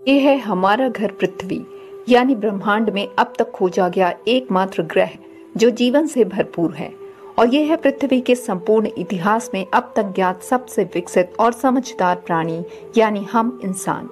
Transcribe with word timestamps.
ये 0.00 0.18
है 0.18 0.38
हमारा 0.38 0.88
घर 0.88 1.10
पृथ्वी, 1.10 1.66
यानी 2.08 2.34
ब्रह्मांड 2.34 2.90
में 2.90 3.08
अब 3.18 3.32
तक 3.38 3.50
खोजा 3.50 3.88
गया 3.88 4.12
एकमात्र 4.28 4.82
ग्रह, 4.82 5.10
जो 5.56 5.70
जीवन 5.70 6.06
से 6.06 6.24
भरपूर 6.24 6.74
है। 6.74 6.92
और 7.38 7.54
यह 7.54 7.70
है 7.70 7.76
पृथ्वी 7.76 8.20
के 8.20 8.34
संपूर्ण 8.34 8.88
इतिहास 8.98 9.50
में 9.54 9.66
अब 9.74 9.92
तक 9.96 10.02
ज्ञात 10.02 10.42
सबसे 10.42 10.84
विकसित 10.84 11.32
और 11.40 11.52
समझदार 11.52 12.16
प्राणी, 12.16 12.64
यानी 12.96 13.26
हम 13.32 13.60
इंसान। 13.64 14.08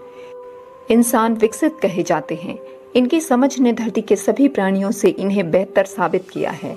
इंसान 0.91 1.35
विकसित 1.35 1.77
कहे 1.83 2.03
जाते 2.03 2.35
हैं। 2.35 2.59
इनकी 2.97 3.21
समझ 3.21 3.59
ने 3.59 3.73
धरती 3.73 4.01
के 4.01 4.17
सभी 4.17 4.49
प्राणियों 4.49 4.91
से 4.91 5.09
इन्हें 5.09 5.51
बेहतर 5.51 5.85
साबित 5.85 6.29
किया 6.31 6.51
है। 6.51 6.75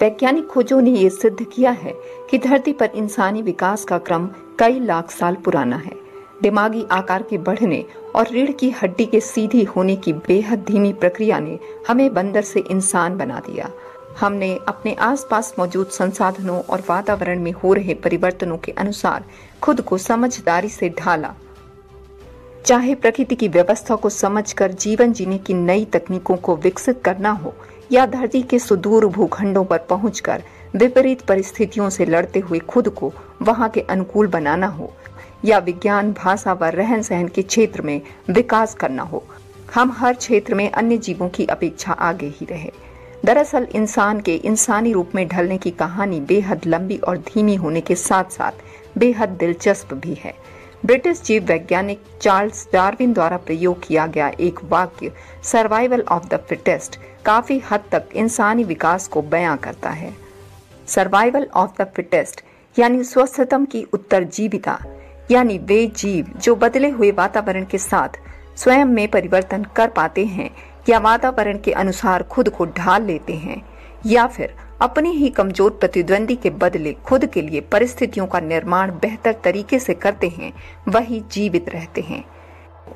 वैज्ञानिक 0.00 0.46
खोजों 0.46 0.80
ने 0.80 0.90
यह 0.90 1.08
सिद्ध 1.08 1.46
किया 1.52 1.70
है 1.70 1.94
कि 2.30 2.38
धरती 2.38 2.72
पर 2.72 2.90
इंसानी 2.94 3.42
विकास 3.42 3.84
का 3.84 3.98
क्रम 3.98 4.30
कई 4.58 4.80
लाख 4.80 5.10
साल 5.10 5.34
पुराना 5.34 5.76
है। 5.76 6.05
दिमागी 6.42 6.84
आकार 6.90 7.22
के 7.22 7.38
बढ़ने 7.38 7.84
और 8.14 8.28
रीढ़ 8.28 8.50
की 8.50 8.70
हड्डी 8.82 9.04
के 9.04 9.20
सीधी 9.20 9.62
होने 9.64 9.96
की 9.96 10.12
बेहद 10.12 10.64
धीमी 10.64 10.92
प्रक्रिया 10.92 11.38
ने 11.38 11.58
हमें 11.88 12.12
बंदर 12.14 12.42
से 12.42 12.60
इंसान 12.60 13.16
बना 13.18 13.40
दिया। 13.40 13.70
हमने 14.20 14.54
अपने 14.68 14.94
आसपास 14.94 15.54
मौजूद 15.58 15.86
संसाधनों 15.86 16.60
और 16.60 16.82
वातावरण 16.88 17.40
में 17.40 17.52
हो 17.52 17.72
रहे 17.72 17.94
परिवर्तनों 17.94 18.58
के 18.58 18.72
अनुसार 18.72 19.24
खुद 19.62 19.80
को 19.80 19.98
समझदारी 19.98 20.68
से 20.68 20.88
ढाला। 20.98 21.34
चाहे 22.66 22.94
प्रकृति 22.94 23.34
की 23.34 23.48
व्यवस्था 23.48 23.94
को 23.94 24.08
समझकर 24.08 24.72
जीवन 24.72 25.12
जीने 25.12 25.38
की 25.38 25.54
नई 25.54 25.84
तकनीकों 25.84 26.36
को 26.36 26.56
विकसित 26.56 27.02
करना 27.04 27.30
हो 27.32 27.54
या 27.92 28.06
धरती 28.06 28.42
के 28.42 28.58
सुदूर 28.58 29.06
भूखंडों 29.06 29.64
पर 29.64 29.78
पहुंचकर 29.78 30.42
विपरीत 30.76 31.20
परिस्थितियों 31.20 31.90
से 31.90 32.04
लड़ते 32.04 32.40
हुए 32.40 32.58
खुद 32.58 32.88
को 32.88 33.12
वहाँ 33.42 33.68
के 33.68 33.80
अनुकूल 33.80 34.26
बनाना 34.26 34.66
हो 34.66 34.92
या 35.46 35.58
विज्ञान, 35.58 36.12
भाषा 36.12 36.52
व 36.52 36.64
रहन 36.64 37.02
सहन 37.02 37.28
के 37.28 37.42
क्षेत्र 37.42 37.82
में 37.82 38.00
विकास 38.30 38.74
करना 38.74 39.02
हो। 39.02 39.24
हम 39.74 39.92
हर 39.92 40.14
क्षेत्र 40.14 40.54
में 40.54 40.70
अन्य 40.70 40.98
जीवों 40.98 41.28
की 41.28 41.46
अपेक्षा 41.46 41.92
आगे 41.92 42.26
ही 42.26 42.46
रहे। 42.46 42.70
दरअसल 43.24 43.66
इंसान 43.74 44.20
के 44.20 44.34
इंसानी 44.34 44.92
रूप 44.92 45.10
में 45.14 45.28
ढलने 45.28 45.58
की 45.58 45.70
कहानी 45.70 46.20
बेहद 46.20 46.66
लंबी 46.66 46.96
और 46.96 47.18
धीमी 47.18 47.54
होने 47.54 47.80
के 47.80 47.94
साथ 47.94 48.24
साथ 48.24 48.52
बेहद 48.98 49.28
दिलचस्प 49.28 49.94
भी 49.94 50.14
है। 50.14 50.34
ब्रिटिश 50.86 51.22
जीव 51.22 51.44
वैज्ञानिक 51.44 52.00
चार्ल्स 52.22 52.68
डार्विन 52.72 53.12
द्वारा 53.12 53.36
प्रयोग 53.36 53.86
किया 53.86 54.06
गया 54.06 54.32
एक 54.40 54.60
वाक्य, 54.64 55.12
सर्वाइवल 55.42 56.00
ऑफ़ 56.00 56.26
द 56.28 56.34
फिटेस्ट 56.48 56.98
काफ़ी 57.24 57.62
हद 57.70 57.84
तक 57.92 58.08
इंसानी 58.14 58.64
विकास 58.64 59.08
को 59.08 59.22
बयां 59.22 59.56
करता 59.56 59.90
है। 59.90 60.14
सर्वाइवल 60.86 61.48
ऑफ़ 61.54 61.82
द 61.82 61.86
फिटेस्ट 61.86 62.40
यानी 62.78 63.04
स्वस्थतम 63.04 63.64
की 63.64 63.82
उत्तरजीविता 63.82 64.78
यानी 65.30 65.58
वे 65.58 65.86
जीव 65.86 66.32
जो 66.36 66.54
बदले 66.56 66.88
हुए 66.90 67.10
वातावरण 67.12 67.64
के 67.64 67.78
साथ 67.78 68.18
स्वयं 68.56 68.84
में 68.84 69.06
परिवर्तन 69.08 69.64
कर 69.76 69.88
पाते 69.88 70.24
हैं 70.24 70.50
या 70.88 70.98
वातावरण 70.98 71.58
के 71.58 71.72
अनुसार 71.72 72.22
खुद 72.22 72.48
को 72.48 72.66
ढाल 72.66 73.02
लेते 73.02 73.32
हैं, 73.32 73.62
या 74.06 74.26
फिर 74.26 74.54
अपने 74.82 75.10
ही 75.10 75.28
कमज़ोर 75.28 75.70
प्रतिद्वंदी 75.70 76.34
के 76.36 76.50
बदले 76.52 76.92
खुद 77.04 77.26
के 77.26 77.42
लिए 77.42 77.60
परिस्थितियों 77.72 78.26
का 78.26 78.40
निर्माण 78.40 78.90
बेहतर 78.92 79.32
तरीके 79.44 79.78
से 79.78 79.94
करते 79.94 80.28
हैं, 80.28 80.52
वही 80.88 81.22
जीवित 81.32 81.68
रहते 81.68 82.00
हैं। 82.00 82.24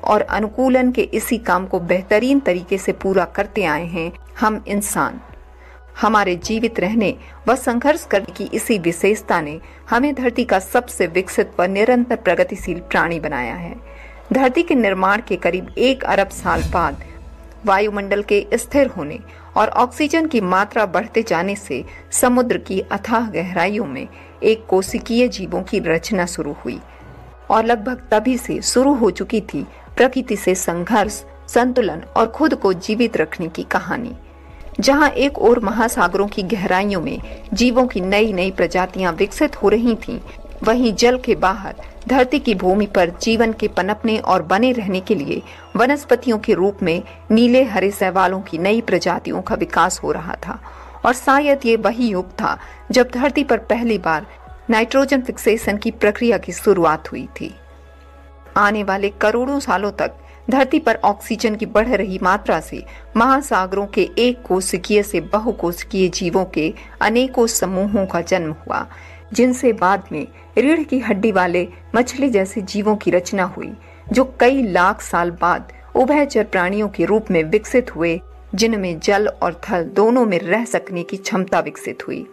और 0.03 0.21
अनुकूलन 0.21 0.91
के 0.91 1.01
इसी 1.13 1.37
काम 1.37 1.65
को 1.65 1.79
बेहतरीन 1.81 2.39
तरीके 2.39 2.77
से 2.77 2.91
पूरा 2.93 3.25
करते 3.25 3.63
आए 3.63 3.85
हैं 3.85 4.11
हम 4.39 4.63
इंसान। 4.67 5.19
हमारे 5.97 6.35
जीवित 6.35 6.79
रहने 6.79 7.13
व 7.47 7.55
संघर्ष 7.55 8.05
करने 8.05 8.33
की 8.33 8.43
इसी 8.43 8.77
विशेषता 8.79 9.41
ने 9.41 9.59
हमें 9.89 10.13
धरती 10.15 10.43
का 10.43 10.59
सबसे 10.59 11.07
विकसित 11.07 11.51
व 11.59 11.63
निरंतर 11.63 12.15
प्रगतिशील 12.15 12.79
प्राणी 12.79 13.19
बनाया 13.19 13.55
है। 13.55 13.75
धरती 14.33 14.63
के 14.63 14.75
निर्माण 14.75 15.21
के 15.27 15.35
करीब 15.35 15.73
एक 15.77 16.03
अरब 16.03 16.29
साल 16.29 16.63
बाद 16.63 17.03
वायुमंडल 17.65 18.21
के 18.23 18.45
स्थिर 18.53 18.87
होने 18.87 19.19
और 19.57 19.69
ऑक्सीजन 19.69 20.27
की 20.27 20.41
मात्रा 20.41 20.85
बढ़ते 20.85 21.23
जाने 21.23 21.55
से 21.55 21.83
समुद्र 22.11 22.57
की 22.57 22.79
अथाह 22.81 23.29
गहराइयों 23.29 23.85
में 23.85 24.07
एक 24.43 24.65
कोशिकीय 24.65 25.27
जीवों 25.27 25.61
की 25.63 25.79
रचना 25.79 26.25
शुरू 26.25 26.55
हुई 26.65 26.79
और 27.49 27.65
लगभग 27.65 28.07
तभी 28.11 28.37
से 28.37 28.61
शुरू 28.61 28.93
हो 28.93 29.09
चुकी 29.11 29.41
थी 29.41 29.65
प्रकृति 29.97 30.35
से 30.35 30.55
संघर्ष, 30.55 31.23
संतुलन 31.47 32.01
और 32.17 32.27
खुद 32.27 32.55
को 32.55 32.73
जीवित 32.73 33.17
रखने 33.17 33.47
की 33.47 33.63
कहानी। 33.63 34.15
जहाँ 34.79 35.09
एक 35.09 35.37
और 35.39 35.59
महासागरों 35.59 36.27
की 36.27 36.43
गहराइयों 36.43 37.01
में 37.01 37.19
जीवों 37.53 37.85
की 37.87 38.01
नई 38.01 38.33
नई 38.33 38.51
प्रजातियाँ 38.51 39.13
विकसित 39.13 39.55
हो 39.55 39.69
रही 39.69 39.95
थीं, 39.95 40.19
वहीं 40.63 40.93
जल 40.95 41.17
के 41.17 41.35
बाहर 41.35 41.75
धरती 42.07 42.39
की 42.39 42.55
भूमि 42.55 42.85
पर 42.85 43.09
जीवन 43.21 43.53
के 43.53 43.67
पनपने 43.67 44.17
और 44.17 44.41
बने 44.41 44.71
रहने 44.71 44.99
के 44.99 45.15
लिए 45.15 45.41
वनस्पतियों 45.75 46.37
के 46.39 46.53
रूप 46.53 46.83
में 46.83 47.01
नीले 47.31 47.63
हरे 47.63 47.91
सैवालों 47.91 48.41
की 48.41 48.57
नई 48.57 48.81
प्रजातियों 48.81 49.41
का 49.41 49.55
विकास 49.55 49.99
हो 50.03 50.11
रहा 50.11 50.35
था। 50.35 50.59
और 51.05 51.13
शायद 51.13 51.65
ये 51.65 51.75
वही 51.75 52.07
युग 52.07 52.29
था 52.31 52.57
जब 52.91 53.09
धरती 53.13 53.43
पर 53.43 53.57
पहली 53.57 53.97
बार 53.97 54.25
नाइट्रोजन 54.69 55.21
फिक्सेशन 55.21 55.77
की 55.77 55.91
प्रक्रिया 55.91 56.37
की 56.37 56.51
शुरुआत 56.51 57.11
हुई 57.11 57.27
थी। 57.41 57.53
आने 58.57 58.83
वाले 58.83 59.09
करोड़ों 59.09 59.59
सालों 59.59 59.91
तक 59.91 60.11
धरती 60.51 60.79
पर 60.79 60.95
ऑक्सीजन 60.95 61.55
की 61.55 61.65
बढ़ 61.65 61.87
रही 61.87 62.19
मात्रा 62.23 62.59
से 62.59 62.83
महासागरों 63.17 63.85
के 63.87 64.09
एक 64.17 64.41
कोशिकीय 64.41 65.03
से 65.03 65.21
बहुकोशिकीय 65.21 66.07
जीवों 66.09 66.45
के 66.45 66.73
अनेकों 67.01 67.47
समूहों 67.47 68.05
का 68.05 68.21
जन्म 68.21 68.51
हुआ, 68.51 68.85
जिनसे 69.33 69.73
बाद 69.73 70.03
में 70.11 70.27
रीढ़ 70.57 70.83
की 70.83 70.99
हड्डी 70.99 71.31
वाले 71.31 71.67
मछली 71.95 72.29
जैसे 72.29 72.61
जीवों 72.61 72.95
की 72.95 73.11
रचना 73.11 73.43
हुई, 73.43 73.71
जो 74.11 74.23
कई 74.39 74.61
लाख 74.61 75.01
साल 75.01 75.31
बाद 75.31 75.73
उभयचर 75.95 76.43
प्राणियों 76.43 76.89
के 76.89 77.05
रूप 77.05 77.31
में 77.31 77.43
विकसित 77.43 77.95
हुए, 77.95 78.19
जिनमें 78.55 78.99
जल 78.99 79.27
और 79.27 79.61
थल 79.63 79.83
दोनों 79.83 80.25
में 80.25 80.39
रह 80.39 80.65
सकने 80.65 81.03
की 81.03 81.17
क्षमता 81.17 81.59
विकसित 81.59 82.07
हुई। 82.07 82.25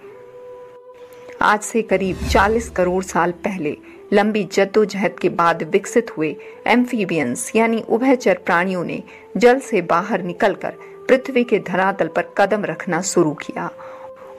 आज 1.43 1.61
से 1.61 1.83
करीब 1.83 2.17
40 2.29 2.69
करोड़ 2.69 3.03
साल 3.05 3.33
पहले 3.33 3.77
लंबी 4.13 4.45
जद्दोजहद 4.45 5.19
के 5.19 5.29
बाद 5.29 5.63
विकसित 5.63 6.17
हुए 6.17 6.37
एम्फीबियंस, 6.67 7.53
यानी 7.57 7.83
उभयचर 7.89 8.39
प्राणियों 8.45 8.85
ने 8.85 9.03
जल 9.37 9.59
से 9.59 9.83
बाहर 9.83 10.23
निकलकर 10.23 10.75
पृथ्वी 11.09 11.45
के 11.45 11.59
धरातल 11.59 12.09
पर 12.09 12.23
कदम 12.39 12.65
रखना 12.65 13.01
शुरू 13.03 13.35
किया। 13.35 13.71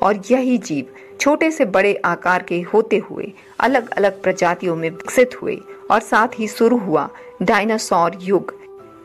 और 0.01 0.21
यही 0.31 0.57
जीव 0.57 0.85
छोटे 1.21 1.51
से 1.51 1.65
बड़े 1.65 1.93
आकार 2.05 2.43
के 2.43 2.61
होते 2.61 2.97
हुए 2.97 3.31
अलग 3.59 3.89
अलग 3.89 4.21
प्रजातियों 4.21 4.75
में 4.75 4.89
विकसित 4.89 5.41
हुए 5.41 5.57
और 5.91 5.99
साथ 5.99 6.39
ही 6.39 6.47
शुरू 6.47 6.77
हुआ 6.77 7.09
डायनासोर 7.41 8.17
युग, 8.21 8.53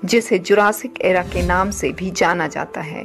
जिसे 0.05 0.39
जुरासिक 0.39 1.01
एरा 1.01 1.23
के 1.23 1.43
नाम 1.43 1.71
से 1.71 1.93
भी 1.93 2.11
जाना 2.11 2.47
जाता 2.49 2.81
है। 2.81 3.05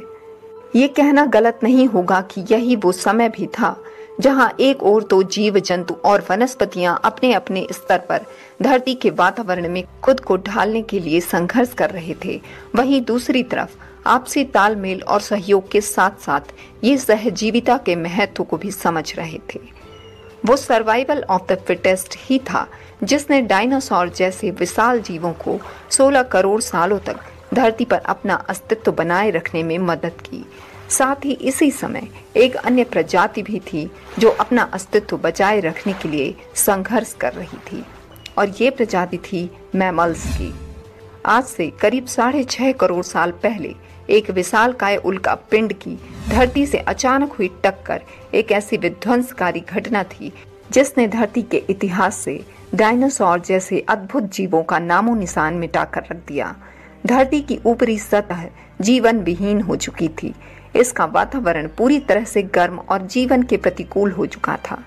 ये 0.76 0.88
कहना 0.88 1.24
गलत 1.26 1.60
नहीं 1.62 1.86
होगा 1.86 2.20
कि 2.20 2.44
यही 2.50 2.76
वो 2.76 2.92
समय 2.92 3.28
भी 3.28 3.46
था 3.46 3.70
जहाँ 4.20 4.50
एक 4.60 4.82
और 4.82 5.02
तो 5.02 5.22
जीव 5.22 5.58
जंतु 5.58 5.94
और 6.04 6.26
वनस्पतियाँ 6.30 7.00
अपने 7.04 7.32
अपने 7.32 7.66
स्तर 7.72 7.98
पर 7.98 8.24
धरती 8.62 8.94
के 8.94 9.10
वातावरण 9.10 9.68
में 9.68 9.82
खुद 10.02 10.20
को 10.20 10.36
ढालने 10.36 10.82
के 10.82 10.98
लिए 10.98 11.20
संघर्ष 11.20 11.72
कर 11.74 11.90
रहे 11.90 12.14
थे, 12.24 12.40
वहीं 12.74 13.00
दूसरी 13.00 13.42
तरफ़, 13.42 13.76
आपसी 14.06 14.44
तालमेल 14.44 15.02
और 15.02 15.20
सहयोग 15.20 15.70
के 15.70 15.80
साथ 15.80 16.20
साथ 16.20 16.52
ये 16.84 16.96
सहजीविता 16.98 17.76
के 17.76 17.96
महत्व 17.96 18.44
को 18.44 18.56
भी 18.56 18.70
समझ 18.70 19.14
रहे 19.16 19.38
थे। 19.54 19.60
वो 20.46 20.56
सर्वाइवल 20.56 21.22
ऑफ़ 21.22 21.52
द 21.52 21.58
फिटेस्ट 21.58 22.16
ही 22.18 22.38
था, 22.38 22.66
जिसने 23.04 23.40
डायनासोर 23.42 24.08
जैसे 24.08 24.50
विशाल 24.50 25.00
जीवों 25.00 25.32
को 25.32 25.58
16 25.90 26.22
करोड़ 26.22 26.60
सालों 26.60 26.98
तक 26.98 27.20
धरती 27.54 27.84
पर 27.84 27.98
अपना 27.98 28.34
अस्तित्व 28.34 28.92
बनाए 28.92 29.30
रखने 29.30 29.62
में 29.62 29.78
मदद 29.78 30.20
की। 30.20 30.44
साथ 30.90 31.24
ही 31.24 31.32
इसी 31.32 31.70
समय 31.70 32.08
एक 32.36 32.54
अन्य 32.56 32.84
प्रजाति 32.84 33.42
भी 33.42 33.58
थी, 33.58 33.90
जो 34.18 34.28
अपना 34.30 34.62
अस्तित्व 34.62 35.16
बचाए 35.16 35.60
रखने 35.60 35.92
के 35.92 36.08
लिए 36.08 36.34
संघर्ष 36.54 37.12
कर 37.12 37.32
रही 37.32 37.58
थी। 37.66 37.84
और 38.38 38.52
ये 38.60 38.70
प्रजाति 38.70 39.18
थी 39.18 39.48
मैमल्स 39.74 40.26
की। 40.38 40.52
आज 41.26 41.44
से 41.44 41.70
करीब 41.80 42.06
साढ़े 42.06 42.44
छह 42.44 42.72
करोड़ 42.72 43.02
साल 43.04 43.30
पहले 43.32 43.74
एक 44.10 44.30
विशाल 44.30 44.72
काय 44.72 44.96
उल्का 44.96 45.34
पिंड 45.50 45.72
की 45.72 45.98
धरती 46.28 46.66
से 46.66 46.78
अचानक 46.78 47.32
हुई 47.32 47.50
टक्कर 47.64 48.02
एक 48.34 48.52
ऐसी 48.52 48.76
विध्वंसकारी 48.76 49.60
घटना 49.60 50.02
थी, 50.02 50.32
जिसने 50.72 51.06
धरती 51.08 51.42
के 51.42 51.62
इतिहास 51.70 52.16
से 52.16 52.40
डायनासोर 52.74 53.40
जैसे 53.40 53.84
अद्भुत 53.88 54.22
जीवों 54.22 54.62
का 54.62 54.78
नामो 54.78 55.14
निशान 55.14 55.54
मिटाकर 55.54 56.04
रख 56.10 56.26
दिया। 56.28 56.54
धरती 57.06 57.40
की 57.40 57.58
ऊपरी 57.66 57.98
सतह 57.98 58.48
जीवन 58.80 59.18
विहीन 59.18 59.60
हो 59.60 59.76
चुकी 59.76 60.08
थी। 60.22 60.34
इसका 60.76 61.04
वातावरण 61.04 61.68
पूरी 61.68 61.98
तरह 61.98 62.24
से 62.24 62.42
गर्म 62.42 62.78
और 62.78 63.06
जीवन 63.06 63.42
के 63.42 63.56
प्रतिकूल 63.56 64.10
हो 64.10 64.26
चुका 64.26 64.56
था। 64.56 64.78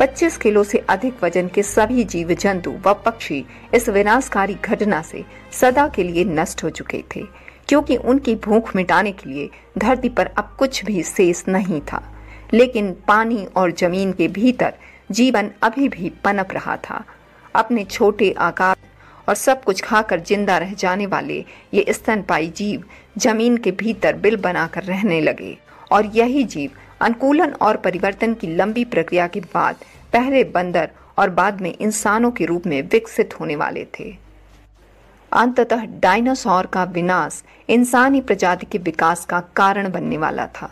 25 0.00 0.36
किलो 0.36 0.62
से 0.64 0.78
अधिक 0.78 1.22
वज़न 1.24 1.48
के 1.48 1.62
सभी 1.62 2.04
जीव 2.04 2.32
जंतु 2.32 2.70
व 2.86 2.94
पक्षी 2.94 3.44
इस 3.74 3.88
विनाशकारी 3.88 4.54
घटना 4.54 5.02
से 5.02 5.24
सदा 5.52 5.86
के 5.88 6.02
लिए 6.02 6.24
नष्ट 6.24 6.64
हो 6.64 6.70
चुके 6.70 7.02
थे, 7.16 7.22
क्योंकि 7.68 7.96
उनकी 7.96 8.34
भूख 8.36 8.74
मिटाने 8.76 9.12
के 9.12 9.30
लिए 9.30 9.48
धरती 9.78 10.08
पर 10.08 10.26
अब 10.26 10.56
कुछ 10.58 10.84
भी 10.84 11.02
शेष 11.02 11.44
नहीं 11.48 11.80
था। 11.80 12.02
लेकिन 12.54 12.90
पानी 13.08 13.44
और 13.56 13.72
ज़मीन 13.72 14.12
के 14.12 14.28
भीतर 14.28 14.74
जीवन 15.10 15.50
अभी 15.62 15.88
भी 15.88 16.12
पनप 16.24 16.52
रहा 16.52 16.76
था। 16.76 17.04
अपने 17.54 17.84
छोटे 17.84 18.34
आकार 18.38 18.76
और 19.28 19.34
सब 19.34 19.62
कुछ 19.64 19.82
खाकर 19.82 20.20
ज़िंदा 20.20 20.58
रह 20.58 20.72
जाने 20.74 21.06
वाले 21.06 21.44
ये 21.74 21.92
स्तनपाई 21.92 22.48
जीव 22.56 22.84
ज़मीन 23.18 23.56
के 23.56 23.70
भीतर 23.72 24.16
बिल 24.16 24.36
बनाकर 24.36 24.84
रहने 24.84 25.20
लगे। 25.20 25.56
और 25.92 26.06
यही 26.06 26.44
जीव 26.46 26.70
अनुकूलन 27.00 27.52
और 27.62 27.76
परिवर्तन 27.76 28.34
की 28.34 28.46
लंबी 28.56 28.84
प्रक्रिया 28.86 29.26
के 29.26 29.40
बाद 29.54 29.84
पहले 30.12 30.44
बंदर 30.44 30.90
और 31.18 31.30
बाद 31.30 31.60
में 31.60 31.72
इंसानों 31.72 32.30
के 32.30 32.44
रूप 32.44 32.66
में 32.66 32.80
विकसित 32.82 33.40
होने 33.40 33.56
वाले 33.56 33.84
थे। 33.98 34.14
अंततः 35.32 35.84
डायनासोर 36.00 36.66
का 36.66 36.84
विनाश 36.84 37.42
इंसानी 37.68 38.20
प्रजाति 38.20 38.66
के 38.66 38.78
विकास 38.80 39.24
का 39.24 39.40
कारण 39.56 39.90
बनने 39.92 40.18
वाला 40.18 40.46
था। 40.56 40.70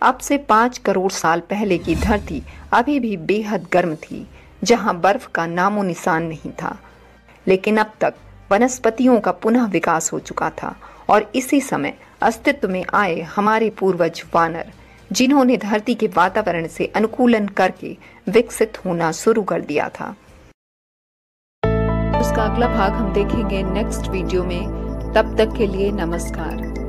अब 0.00 0.18
से 0.18 0.38
पाँच 0.38 0.78
करोड़ 0.78 1.10
साल 1.12 1.40
पहले 1.40 1.78
की 1.78 1.94
धरती 1.96 2.42
अभी 2.72 2.98
भी 3.00 3.16
बेहद 3.18 3.66
गर्म 3.72 3.94
थी, 3.96 4.26
जहाँ 4.62 4.98
बर्फ़ 5.00 5.28
का 5.34 5.46
नामो 5.46 5.82
निशान 5.82 6.22
नहीं 6.22 6.50
था। 6.52 6.76
लेकिन 7.48 7.76
अब 7.76 7.92
तक 8.00 8.14
वनस्पतियों 8.50 9.20
का 9.20 9.32
पुनः 9.32 9.66
विकास 9.66 10.12
हो 10.12 10.18
चुका 10.18 10.50
था 10.50 10.74
और 11.08 11.30
इसी 11.34 11.60
समय 11.60 11.94
अस्तित्व 12.22 12.68
में 12.68 12.84
आए 12.94 13.20
हमारे 13.20 13.70
पूर्वज 13.70 14.22
वानर, 14.34 14.72
जिन्होंने 15.12 15.56
धरती 15.56 15.94
के 15.94 16.06
वातावरण 16.06 16.66
से 16.66 16.86
अनुकूलन 16.86 17.48
करके 17.48 17.96
विकसित 18.28 18.84
होना 18.84 19.12
शुरू 19.12 19.42
कर 19.42 19.60
दिया 19.60 19.88
था। 19.88 20.14
उसका 22.20 22.42
अगला 22.42 22.68
भाग 22.68 22.92
हम 22.92 23.12
देखेंगे 23.12 23.62
नेक्स्ट 23.62 24.08
वीडियो 24.08 24.44
में। 24.44 24.62
तब 25.14 25.36
तक 25.38 25.56
के 25.58 25.66
लिए 25.66 25.90
नमस्कार। 25.92 26.83